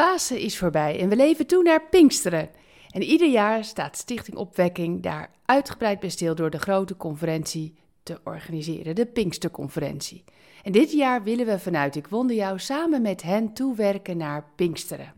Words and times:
Pasen 0.00 0.38
is 0.38 0.58
voorbij 0.58 1.00
en 1.00 1.08
we 1.08 1.16
leven 1.16 1.46
toe 1.46 1.62
naar 1.62 1.88
Pinksteren. 1.90 2.50
En 2.90 3.02
ieder 3.02 3.28
jaar 3.28 3.64
staat 3.64 3.96
Stichting 3.96 4.36
Opwekking 4.36 5.02
daar 5.02 5.30
uitgebreid 5.44 6.00
bij 6.00 6.08
stil 6.08 6.34
door 6.34 6.50
de 6.50 6.58
grote 6.58 6.96
conferentie 6.96 7.74
te 8.02 8.20
organiseren, 8.24 8.94
de 8.94 9.06
Pinksterconferentie. 9.06 10.24
En 10.62 10.72
dit 10.72 10.92
jaar 10.92 11.22
willen 11.22 11.46
we 11.46 11.58
vanuit 11.58 11.96
Ik 11.96 12.06
Wonder 12.06 12.36
Jou 12.36 12.58
samen 12.58 13.02
met 13.02 13.22
hen 13.22 13.52
toewerken 13.52 14.16
naar 14.16 14.44
Pinksteren. 14.56 15.12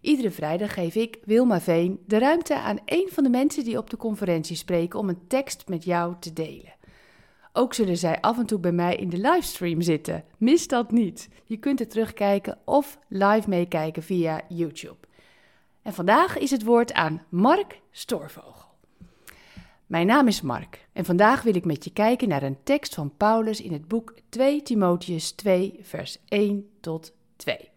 Iedere 0.00 0.30
vrijdag 0.30 0.74
geef 0.74 0.94
ik, 0.94 1.18
Wilma 1.24 1.60
Veen, 1.60 2.00
de 2.06 2.18
ruimte 2.18 2.58
aan 2.58 2.78
een 2.84 3.08
van 3.12 3.24
de 3.24 3.30
mensen 3.30 3.64
die 3.64 3.78
op 3.78 3.90
de 3.90 3.96
conferentie 3.96 4.56
spreken 4.56 4.98
om 4.98 5.08
een 5.08 5.26
tekst 5.26 5.68
met 5.68 5.84
jou 5.84 6.14
te 6.20 6.32
delen. 6.32 6.74
Ook 7.56 7.74
zullen 7.74 7.96
zij 7.96 8.20
af 8.20 8.38
en 8.38 8.46
toe 8.46 8.58
bij 8.58 8.72
mij 8.72 8.96
in 8.96 9.08
de 9.08 9.18
livestream 9.18 9.80
zitten. 9.80 10.24
Mis 10.38 10.68
dat 10.68 10.90
niet. 10.90 11.28
Je 11.44 11.56
kunt 11.56 11.78
het 11.78 11.90
terugkijken 11.90 12.58
of 12.64 12.98
live 13.08 13.48
meekijken 13.48 14.02
via 14.02 14.40
YouTube. 14.48 14.96
En 15.82 15.94
vandaag 15.94 16.38
is 16.38 16.50
het 16.50 16.64
woord 16.64 16.92
aan 16.92 17.22
Mark 17.28 17.80
Stoorvogel. 17.90 18.68
Mijn 19.86 20.06
naam 20.06 20.26
is 20.26 20.40
Mark 20.40 20.88
en 20.92 21.04
vandaag 21.04 21.42
wil 21.42 21.54
ik 21.54 21.64
met 21.64 21.84
je 21.84 21.92
kijken 21.92 22.28
naar 22.28 22.42
een 22.42 22.58
tekst 22.62 22.94
van 22.94 23.16
Paulus 23.16 23.60
in 23.60 23.72
het 23.72 23.88
boek 23.88 24.14
2 24.28 24.62
Timotheus 24.62 25.32
2, 25.32 25.78
vers 25.82 26.18
1 26.28 26.68
tot 26.80 27.12
2. 27.36 27.70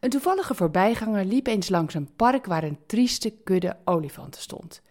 Een 0.00 0.10
toevallige 0.10 0.54
voorbijganger 0.54 1.24
liep 1.24 1.46
eens 1.46 1.68
langs 1.68 1.94
een 1.94 2.14
park 2.16 2.46
waar 2.46 2.62
een 2.62 2.78
trieste 2.86 3.30
kudde 3.44 3.76
olifanten 3.84 4.40
stond. 4.40 4.82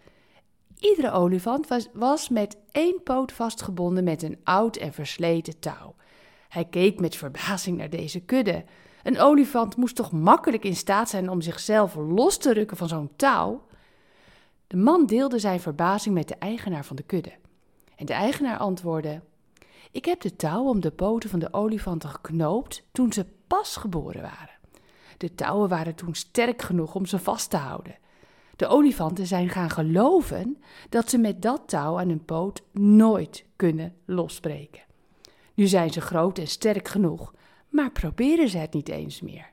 Iedere 0.82 1.12
olifant 1.12 1.68
was, 1.94 2.30
met 2.30 2.58
één 2.72 3.04
poot 3.04 3.32
vastgebonden 3.32 4.04
met 4.04 4.24
een 4.24 4.40
oud 4.44 4.76
en 4.76 4.94
versleten 4.94 5.60
touw. 5.60 5.96
Hij 6.50 6.66
keek 6.66 7.00
met 7.00 7.16
verbazing 7.16 7.78
naar 7.78 7.90
deze 7.90 8.20
kudde. 8.20 8.64
Een 9.04 9.20
olifant 9.20 9.76
moest 9.76 9.96
toch 9.96 10.12
makkelijk 10.12 10.64
in 10.64 10.76
staat 10.76 11.10
zijn 11.10 11.30
om 11.30 11.42
zichzelf 11.42 11.96
los 11.96 12.38
te 12.38 12.54
rukken 12.54 12.78
van 12.78 12.88
zo'n 12.88 13.12
touw? 13.16 13.66
De 14.68 14.78
man 14.78 15.06
deelde 15.06 15.40
zijn 15.40 15.60
verbazing 15.60 16.16
met 16.16 16.28
de 16.28 16.36
eigenaar 16.36 16.86
van 16.86 16.96
de 16.96 17.04
kudde. 17.04 17.34
En 17.96 18.06
de 18.06 18.14
eigenaar 18.14 18.58
antwoordde: 18.58 19.22
Ik 19.92 20.06
heb 20.06 20.22
de 20.22 20.36
touw 20.36 20.64
om 20.64 20.80
de 20.80 20.92
poten 20.92 21.30
van 21.30 21.40
de 21.40 21.54
olifanten 21.54 22.10
geknoopt 22.10 22.84
toen 22.92 23.14
ze 23.14 23.26
pas 23.48 23.76
geboren 23.76 24.22
waren. 24.22 24.60
De 25.18 25.36
touwen 25.36 25.70
waren 25.70 25.96
toen 25.96 26.16
sterk 26.16 26.62
genoeg 26.62 26.96
om 26.96 27.06
ze 27.06 27.20
vast 27.20 27.50
te 27.50 27.58
houden. 27.58 27.96
De 28.62 28.68
olifanten 28.68 29.28
zijn 29.28 29.50
gaan 29.50 29.70
geloven 29.70 30.58
dat 30.90 31.10
ze 31.10 31.18
met 31.18 31.42
dat 31.42 31.62
touw 31.66 32.00
aan 32.00 32.08
hun 32.08 32.26
poot 32.26 32.62
nooit 32.72 33.46
kunnen 33.56 33.96
losbreken. 34.06 34.82
Nu 35.54 35.68
zijn 35.68 35.90
ze 35.90 36.02
groot 36.02 36.38
en 36.38 36.48
sterk 36.48 36.88
genoeg, 36.88 37.34
maar 37.70 37.92
proberen 37.92 38.50
ze 38.50 38.58
het 38.58 38.74
niet 38.74 38.90
eens 38.90 39.22
meer. 39.22 39.52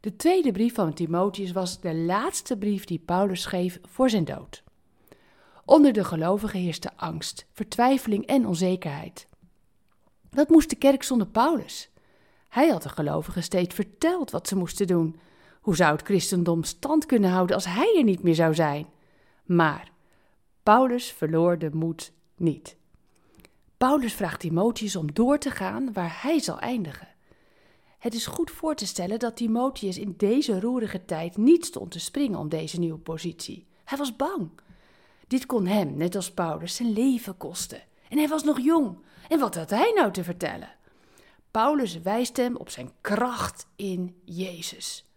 De 0.00 0.16
tweede 0.16 0.52
brief 0.52 0.74
van 0.74 0.92
Timotheus 0.92 1.52
was 1.52 1.80
de 1.80 1.94
laatste 1.94 2.56
brief 2.56 2.84
die 2.84 2.98
Paulus 2.98 3.42
schreef 3.42 3.78
voor 3.82 4.10
zijn 4.10 4.24
dood. 4.24 4.62
Onder 5.64 5.92
de 5.92 6.04
gelovigen 6.04 6.60
heerste 6.60 6.90
angst, 6.96 7.46
vertwijfeling 7.52 8.26
en 8.26 8.46
onzekerheid. 8.46 9.28
Wat 10.30 10.48
moest 10.48 10.70
de 10.70 10.76
kerk 10.76 11.02
zonder 11.02 11.26
Paulus? 11.26 11.90
Hij 12.48 12.68
had 12.68 12.82
de 12.82 12.88
gelovigen 12.88 13.42
steeds 13.42 13.74
verteld 13.74 14.30
wat 14.30 14.48
ze 14.48 14.56
moesten 14.56 14.86
doen, 14.86 15.20
hoe 15.60 15.76
zou 15.76 15.92
het 15.92 16.06
christendom 16.06 16.64
stand 16.64 17.06
kunnen 17.06 17.30
houden 17.30 17.54
als 17.56 17.64
hij 17.64 17.94
er 17.96 18.04
niet 18.04 18.22
meer 18.22 18.34
zou 18.34 18.54
zijn? 18.54 18.86
Maar 19.44 19.92
Paulus 20.62 21.12
verloor 21.12 21.58
de 21.58 21.70
moed 21.72 22.12
niet. 22.36 22.76
Paulus 23.76 24.14
vraagt 24.14 24.40
Timotheus 24.40 24.96
om 24.96 25.12
door 25.12 25.38
te 25.38 25.50
gaan 25.50 25.92
waar 25.92 26.18
hij 26.22 26.38
zal 26.38 26.58
eindigen. 26.58 27.08
Het 27.98 28.14
is 28.14 28.26
goed 28.26 28.50
voor 28.50 28.74
te 28.74 28.86
stellen 28.86 29.18
dat 29.18 29.36
Timotheus 29.36 29.98
in 29.98 30.14
deze 30.16 30.60
roerige 30.60 31.04
tijd 31.04 31.36
niet 31.36 31.64
stond 31.64 31.90
te 31.90 32.00
springen 32.00 32.38
om 32.38 32.48
deze 32.48 32.78
nieuwe 32.78 32.98
positie. 32.98 33.66
Hij 33.84 33.98
was 33.98 34.16
bang. 34.16 34.50
Dit 35.26 35.46
kon 35.46 35.66
hem, 35.66 35.96
net 35.96 36.14
als 36.14 36.32
Paulus, 36.32 36.74
zijn 36.74 36.92
leven 36.92 37.36
kosten. 37.36 37.82
En 38.08 38.18
hij 38.18 38.28
was 38.28 38.44
nog 38.44 38.60
jong. 38.60 38.98
En 39.28 39.38
wat 39.38 39.54
had 39.54 39.70
hij 39.70 39.92
nou 39.94 40.12
te 40.12 40.24
vertellen? 40.24 40.76
Paulus 41.50 42.00
wijst 42.00 42.36
hem 42.36 42.56
op 42.56 42.70
zijn 42.70 42.90
kracht 43.00 43.66
in 43.76 44.20
Jezus. 44.24 45.09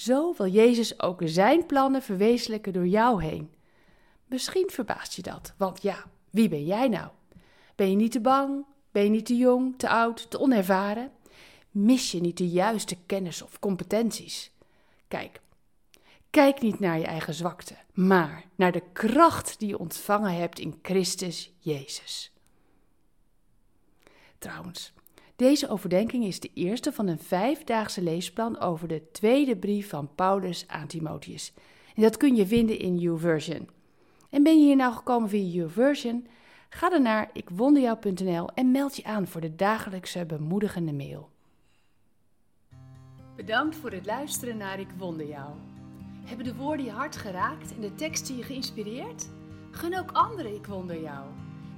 Zo 0.00 0.34
wil 0.36 0.46
Jezus 0.46 1.00
ook 1.00 1.20
zijn 1.24 1.66
plannen 1.66 2.02
verwezenlijken 2.02 2.72
door 2.72 2.86
jou 2.86 3.22
heen. 3.22 3.54
Misschien 4.26 4.70
verbaast 4.70 5.12
je 5.12 5.22
dat, 5.22 5.54
want 5.56 5.82
ja, 5.82 6.04
wie 6.30 6.48
ben 6.48 6.64
jij 6.64 6.88
nou? 6.88 7.08
Ben 7.74 7.90
je 7.90 7.96
niet 7.96 8.12
te 8.12 8.20
bang? 8.20 8.64
Ben 8.90 9.02
je 9.02 9.08
niet 9.08 9.26
te 9.26 9.36
jong, 9.36 9.78
te 9.78 9.88
oud, 9.88 10.30
te 10.30 10.38
onervaren? 10.38 11.12
Mis 11.70 12.10
je 12.10 12.20
niet 12.20 12.36
de 12.36 12.48
juiste 12.48 12.96
kennis 13.06 13.42
of 13.42 13.58
competenties? 13.58 14.52
Kijk, 15.08 15.40
kijk 16.30 16.60
niet 16.60 16.80
naar 16.80 16.98
je 16.98 17.06
eigen 17.06 17.34
zwakte, 17.34 17.76
maar 17.92 18.44
naar 18.54 18.72
de 18.72 18.82
kracht 18.92 19.58
die 19.58 19.68
je 19.68 19.78
ontvangen 19.78 20.34
hebt 20.34 20.58
in 20.58 20.78
Christus 20.82 21.52
Jezus. 21.58 22.32
Trouwens, 24.38 24.92
deze 25.40 25.68
overdenking 25.68 26.24
is 26.24 26.40
de 26.40 26.50
eerste 26.54 26.92
van 26.92 27.06
een 27.06 27.18
vijfdaagse 27.18 28.02
leesplan 28.02 28.60
over 28.60 28.88
de 28.88 29.10
tweede 29.12 29.56
brief 29.56 29.88
van 29.88 30.14
Paulus 30.14 30.64
aan 30.68 30.86
Timotheus. 30.86 31.52
En 31.94 32.02
dat 32.02 32.16
kun 32.16 32.36
je 32.36 32.46
vinden 32.46 32.78
in 32.78 32.98
YouVersion. 32.98 33.68
En 34.30 34.42
ben 34.42 34.58
je 34.58 34.64
hier 34.64 34.76
nou 34.76 34.94
gekomen 34.94 35.28
via 35.28 35.60
YouVersion? 35.60 36.26
Ga 36.68 36.88
dan 36.88 37.02
naar 37.02 37.30
ikwonderjou.nl 37.32 38.48
en 38.54 38.70
meld 38.70 38.96
je 38.96 39.04
aan 39.04 39.26
voor 39.26 39.40
de 39.40 39.54
dagelijkse 39.54 40.26
bemoedigende 40.26 40.92
mail. 40.92 41.30
Bedankt 43.36 43.76
voor 43.76 43.90
het 43.90 44.06
luisteren 44.06 44.56
naar 44.56 44.80
Ik 44.80 44.90
Wonder 44.98 45.26
Jou. 45.26 45.54
Hebben 46.24 46.46
de 46.46 46.54
woorden 46.54 46.84
je 46.84 46.92
hart 46.92 47.16
geraakt 47.16 47.74
en 47.74 47.80
de 47.80 47.94
teksten 47.94 48.36
je 48.36 48.42
geïnspireerd? 48.42 49.28
Gun 49.70 49.98
ook 49.98 50.10
anderen 50.10 50.54
Ik 50.54 50.66
Wonder 50.66 51.00
Jou. 51.00 51.49